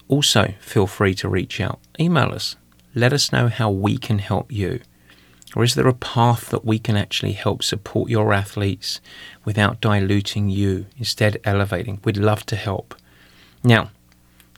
[0.09, 1.79] also feel free to reach out.
[2.01, 2.57] Email us.
[2.95, 4.81] Let us know how we can help you.
[5.57, 9.01] Or is there a path that we can actually help support your athletes
[9.45, 12.01] without diluting you, instead elevating?
[12.05, 12.95] We'd love to help.
[13.65, 13.91] Now,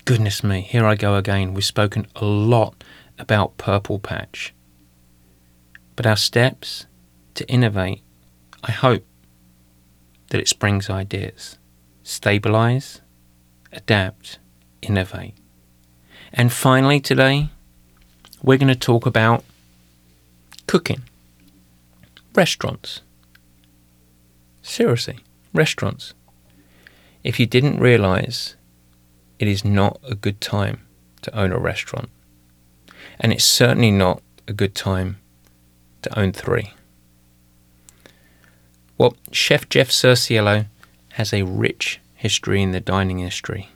[0.05, 1.55] goodness me, here I go again.
[1.55, 2.83] We've spoken a lot
[3.19, 4.53] about Purple Patch.
[5.95, 6.87] But our steps
[7.35, 8.03] to innovate,
[8.65, 9.05] I hope
[10.31, 11.59] that it springs ideas.
[12.03, 13.01] Stabilize,
[13.73, 14.39] adapt,
[14.83, 15.35] innovate.
[16.33, 17.51] And finally, today,
[18.43, 19.45] we're going to talk about
[20.71, 21.03] cooking,
[22.33, 23.01] restaurants.
[24.63, 25.19] Seriously,
[25.53, 26.15] restaurants.
[27.25, 28.55] If you didn't realize,
[29.41, 30.87] it is not a good time
[31.23, 32.09] to own a restaurant.
[33.19, 35.19] And it's certainly not a good time
[36.03, 36.73] to own three.
[38.97, 40.67] Well, Chef Jeff Cerciello
[41.15, 43.71] has a rich history in the dining industry.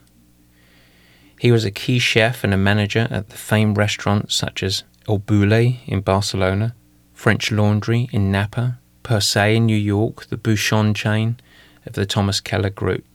[1.37, 5.19] He was a key chef and a manager at the famed restaurants such as El
[5.19, 6.73] Bulli in Barcelona,
[7.15, 11.37] French Laundry in Napa, Per Se in New York, the Bouchon chain
[11.85, 13.05] of the Thomas Keller Group.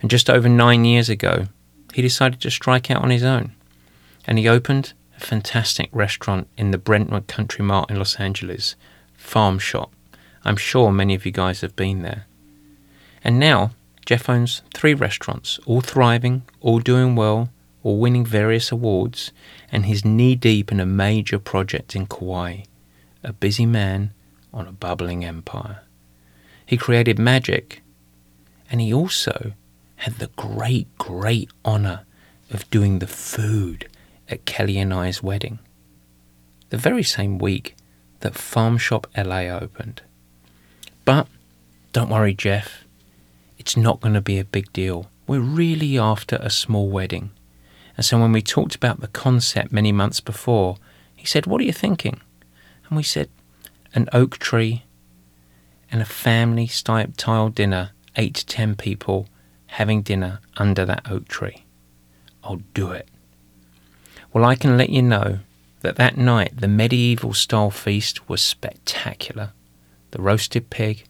[0.00, 1.46] And just over nine years ago,
[1.92, 3.52] he decided to strike out on his own.
[4.26, 8.74] And he opened a fantastic restaurant in the Brentwood Country Mart in Los Angeles,
[9.16, 9.92] Farm Shop.
[10.42, 12.26] I'm sure many of you guys have been there.
[13.22, 13.72] And now,
[14.06, 17.50] Jeff owns three restaurants, all thriving, all doing well,
[17.82, 19.30] all winning various awards,
[19.70, 22.62] and he's knee deep in a major project in Kauai
[23.22, 24.12] a busy man
[24.52, 25.82] on a bubbling empire.
[26.64, 27.82] He created magic,
[28.70, 29.52] and he also
[29.96, 32.04] had the great, great honour
[32.50, 33.88] of doing the food
[34.28, 35.58] at Kelly and I's wedding.
[36.70, 37.76] The very same week
[38.20, 40.02] that Farm Shop LA opened.
[41.04, 41.26] But
[41.92, 42.84] don't worry, Jeff,
[43.58, 45.10] it's not going to be a big deal.
[45.26, 47.30] We're really after a small wedding.
[47.96, 50.76] And so when we talked about the concept many months before,
[51.14, 52.20] he said, What are you thinking?
[52.90, 53.30] And we said,
[53.94, 54.82] an oak tree
[55.92, 59.28] and a family style dinner, eight to ten people
[59.66, 61.64] having dinner under that oak tree.
[62.42, 63.08] I'll do it.
[64.32, 65.38] Well, I can let you know
[65.82, 69.52] that that night the medieval style feast was spectacular.
[70.10, 71.04] The roasted pig,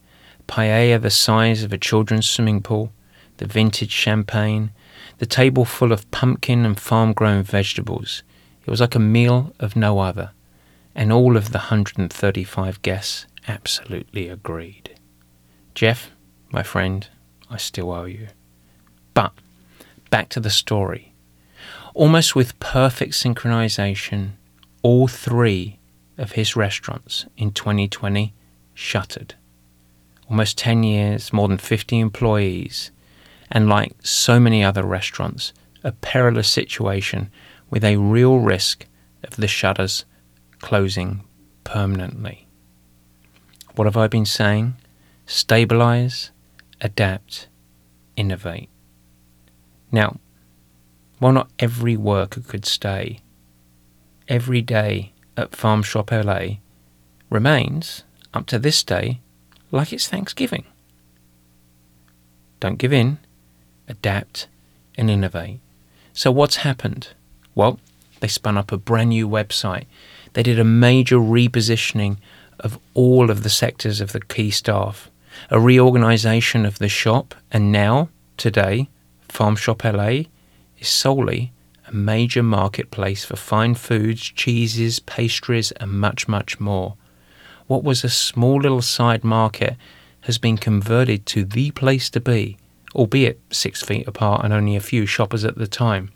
[0.47, 2.93] paella the size of a children's swimming pool,
[3.39, 4.71] the vintage champagne,
[5.17, 8.23] the table full of pumpkin and farm grown vegetables.
[8.67, 10.33] It was like a meal of no other
[10.95, 14.99] and all of the 135 guests absolutely agreed.
[15.75, 16.11] Jeff,
[16.51, 17.09] my friend,
[17.49, 18.29] I still owe you.
[19.15, 19.33] But
[20.11, 21.13] back to the story.
[21.95, 24.33] Almost with perfect synchronization,
[24.83, 25.79] all three
[26.19, 28.33] of his restaurants in 2020
[28.75, 29.35] shuttered.
[30.29, 32.91] Almost 10 years, more than 50 employees,
[33.51, 37.31] and like so many other restaurants, a perilous situation
[37.69, 38.87] with a real risk
[39.25, 40.05] of the shutters
[40.61, 41.23] closing
[41.65, 42.47] permanently.
[43.75, 44.75] What have I been saying?
[45.27, 46.31] Stabilize,
[46.81, 47.49] adapt,
[48.17, 48.69] innovate.
[49.93, 50.17] Now,
[51.19, 53.21] while not every worker could stay,
[54.29, 56.57] every day at Farm Shop LA
[57.29, 59.21] remains, up to this day,
[59.71, 60.65] like it's Thanksgiving.
[62.59, 63.19] Don't give in,
[63.89, 64.47] adapt,
[64.97, 65.61] and innovate.
[66.13, 67.09] So, what's happened?
[67.55, 67.79] Well,
[68.21, 69.87] they spun up a brand new website
[70.33, 72.19] they did a major repositioning
[72.59, 75.11] of all of the sectors of the key staff,
[75.51, 78.89] a reorganization of the shop, and now, today,
[79.29, 80.25] Farm Shop LA
[80.79, 81.53] is solely
[81.87, 86.97] a major marketplace for fine foods, cheeses, pastries, and much, much more.
[87.67, 89.77] What was a small little side market
[90.23, 92.57] has been converted to the place to be,
[92.95, 96.11] albeit six feet apart and only a few shoppers at the time.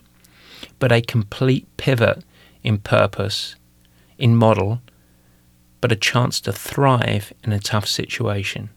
[0.79, 2.23] But a complete pivot
[2.63, 3.57] in purpose
[4.19, 4.81] in model,
[5.81, 8.71] but a chance to thrive in a tough situation.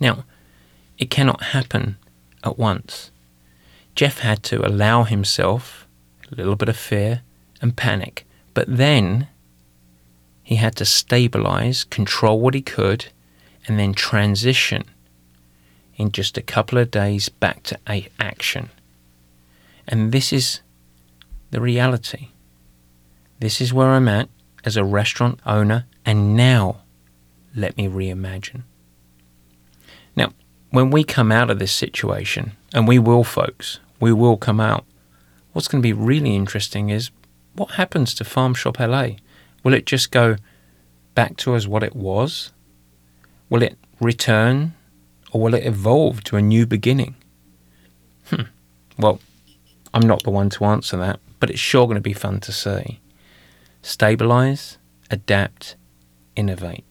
[0.00, 0.24] Now,
[0.98, 1.96] it cannot happen
[2.42, 3.10] at once.
[3.94, 5.86] Jeff had to allow himself
[6.30, 7.22] a little bit of fear
[7.60, 9.28] and panic, but then
[10.42, 13.06] he had to stabilize, control what he could,
[13.66, 14.84] and then transition
[15.96, 17.78] in just a couple of days back to
[18.18, 18.68] action.
[19.88, 20.60] And this is
[21.50, 22.28] the reality.
[23.44, 24.30] This is where I'm at
[24.64, 26.80] as a restaurant owner, and now
[27.54, 28.62] let me reimagine.
[30.16, 30.32] Now,
[30.70, 34.86] when we come out of this situation, and we will, folks, we will come out,
[35.52, 37.10] what's going to be really interesting is
[37.52, 39.08] what happens to Farm Shop LA?
[39.62, 40.36] Will it just go
[41.14, 42.50] back to as what it was?
[43.50, 44.72] Will it return
[45.32, 47.14] or will it evolve to a new beginning?
[48.30, 48.44] Hmm.
[48.98, 49.20] Well,
[49.92, 52.50] I'm not the one to answer that, but it's sure going to be fun to
[52.50, 53.00] see.
[53.86, 54.78] Stabilize,
[55.10, 55.76] adapt,
[56.36, 56.84] innovate.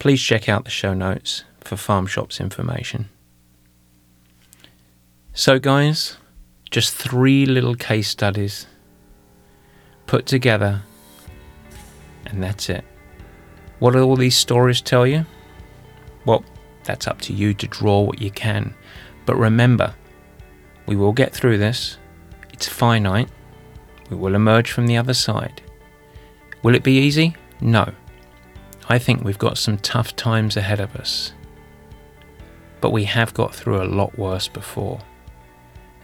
[0.00, 3.08] Please check out the show notes for Farm Shop's information.
[5.34, 6.16] So, guys,
[6.68, 8.66] just three little case studies
[10.08, 10.82] put together,
[12.26, 12.84] and that's it.
[13.78, 15.26] What do all these stories tell you?
[16.26, 16.44] Well,
[16.82, 18.74] that's up to you to draw what you can.
[19.26, 19.94] But remember,
[20.86, 21.98] we will get through this.
[22.52, 23.28] It's finite.
[24.10, 25.62] We will emerge from the other side.
[26.62, 27.34] Will it be easy?
[27.60, 27.92] No.
[28.88, 31.32] I think we've got some tough times ahead of us.
[32.80, 35.00] But we have got through a lot worse before.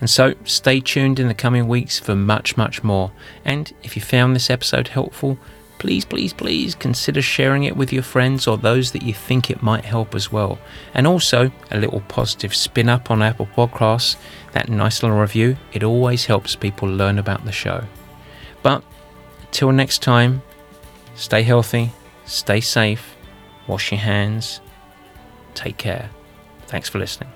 [0.01, 3.13] And so stay tuned in the coming weeks for much, much more.
[3.45, 5.39] And if you found this episode helpful,
[5.79, 9.63] please, please, please consider sharing it with your friends or those that you think it
[9.63, 10.59] might help as well.
[10.93, 14.17] And also a little positive spin up on Apple Podcasts,
[14.53, 17.85] that nice little review, it always helps people learn about the show.
[18.63, 18.83] But
[19.43, 20.43] until next time,
[21.15, 21.91] stay healthy,
[22.27, 23.17] stay safe,
[23.67, 24.61] wash your hands,
[25.55, 26.11] take care.
[26.67, 27.31] Thanks for listening.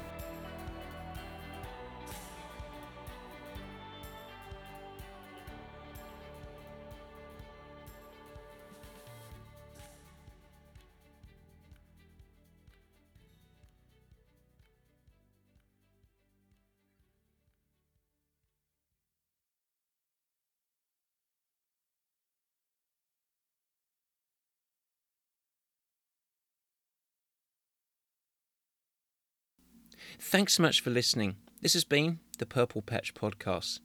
[30.21, 31.37] Thanks so much for listening.
[31.63, 33.79] This has been the Purple Patch Podcast.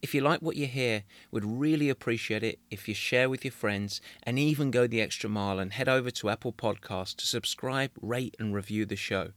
[0.00, 3.52] If you like what you hear, would really appreciate it if you share with your
[3.52, 7.90] friends and even go the extra mile and head over to Apple Podcasts to subscribe,
[8.00, 9.32] rate, and review the show.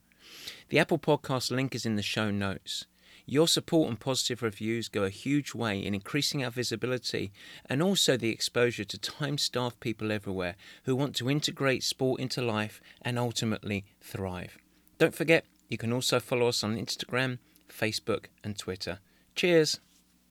[0.70, 2.86] The Apple Podcast link is in the show notes.
[3.26, 7.34] Your support and positive reviews go a huge way in increasing our visibility
[7.66, 12.43] and also the exposure to time starved people everywhere who want to integrate sport into
[12.43, 14.60] life and ultimately thrive.
[14.99, 18.99] Don't forget, you can also follow us on Instagram, Facebook, and Twitter.
[19.36, 19.80] Cheers!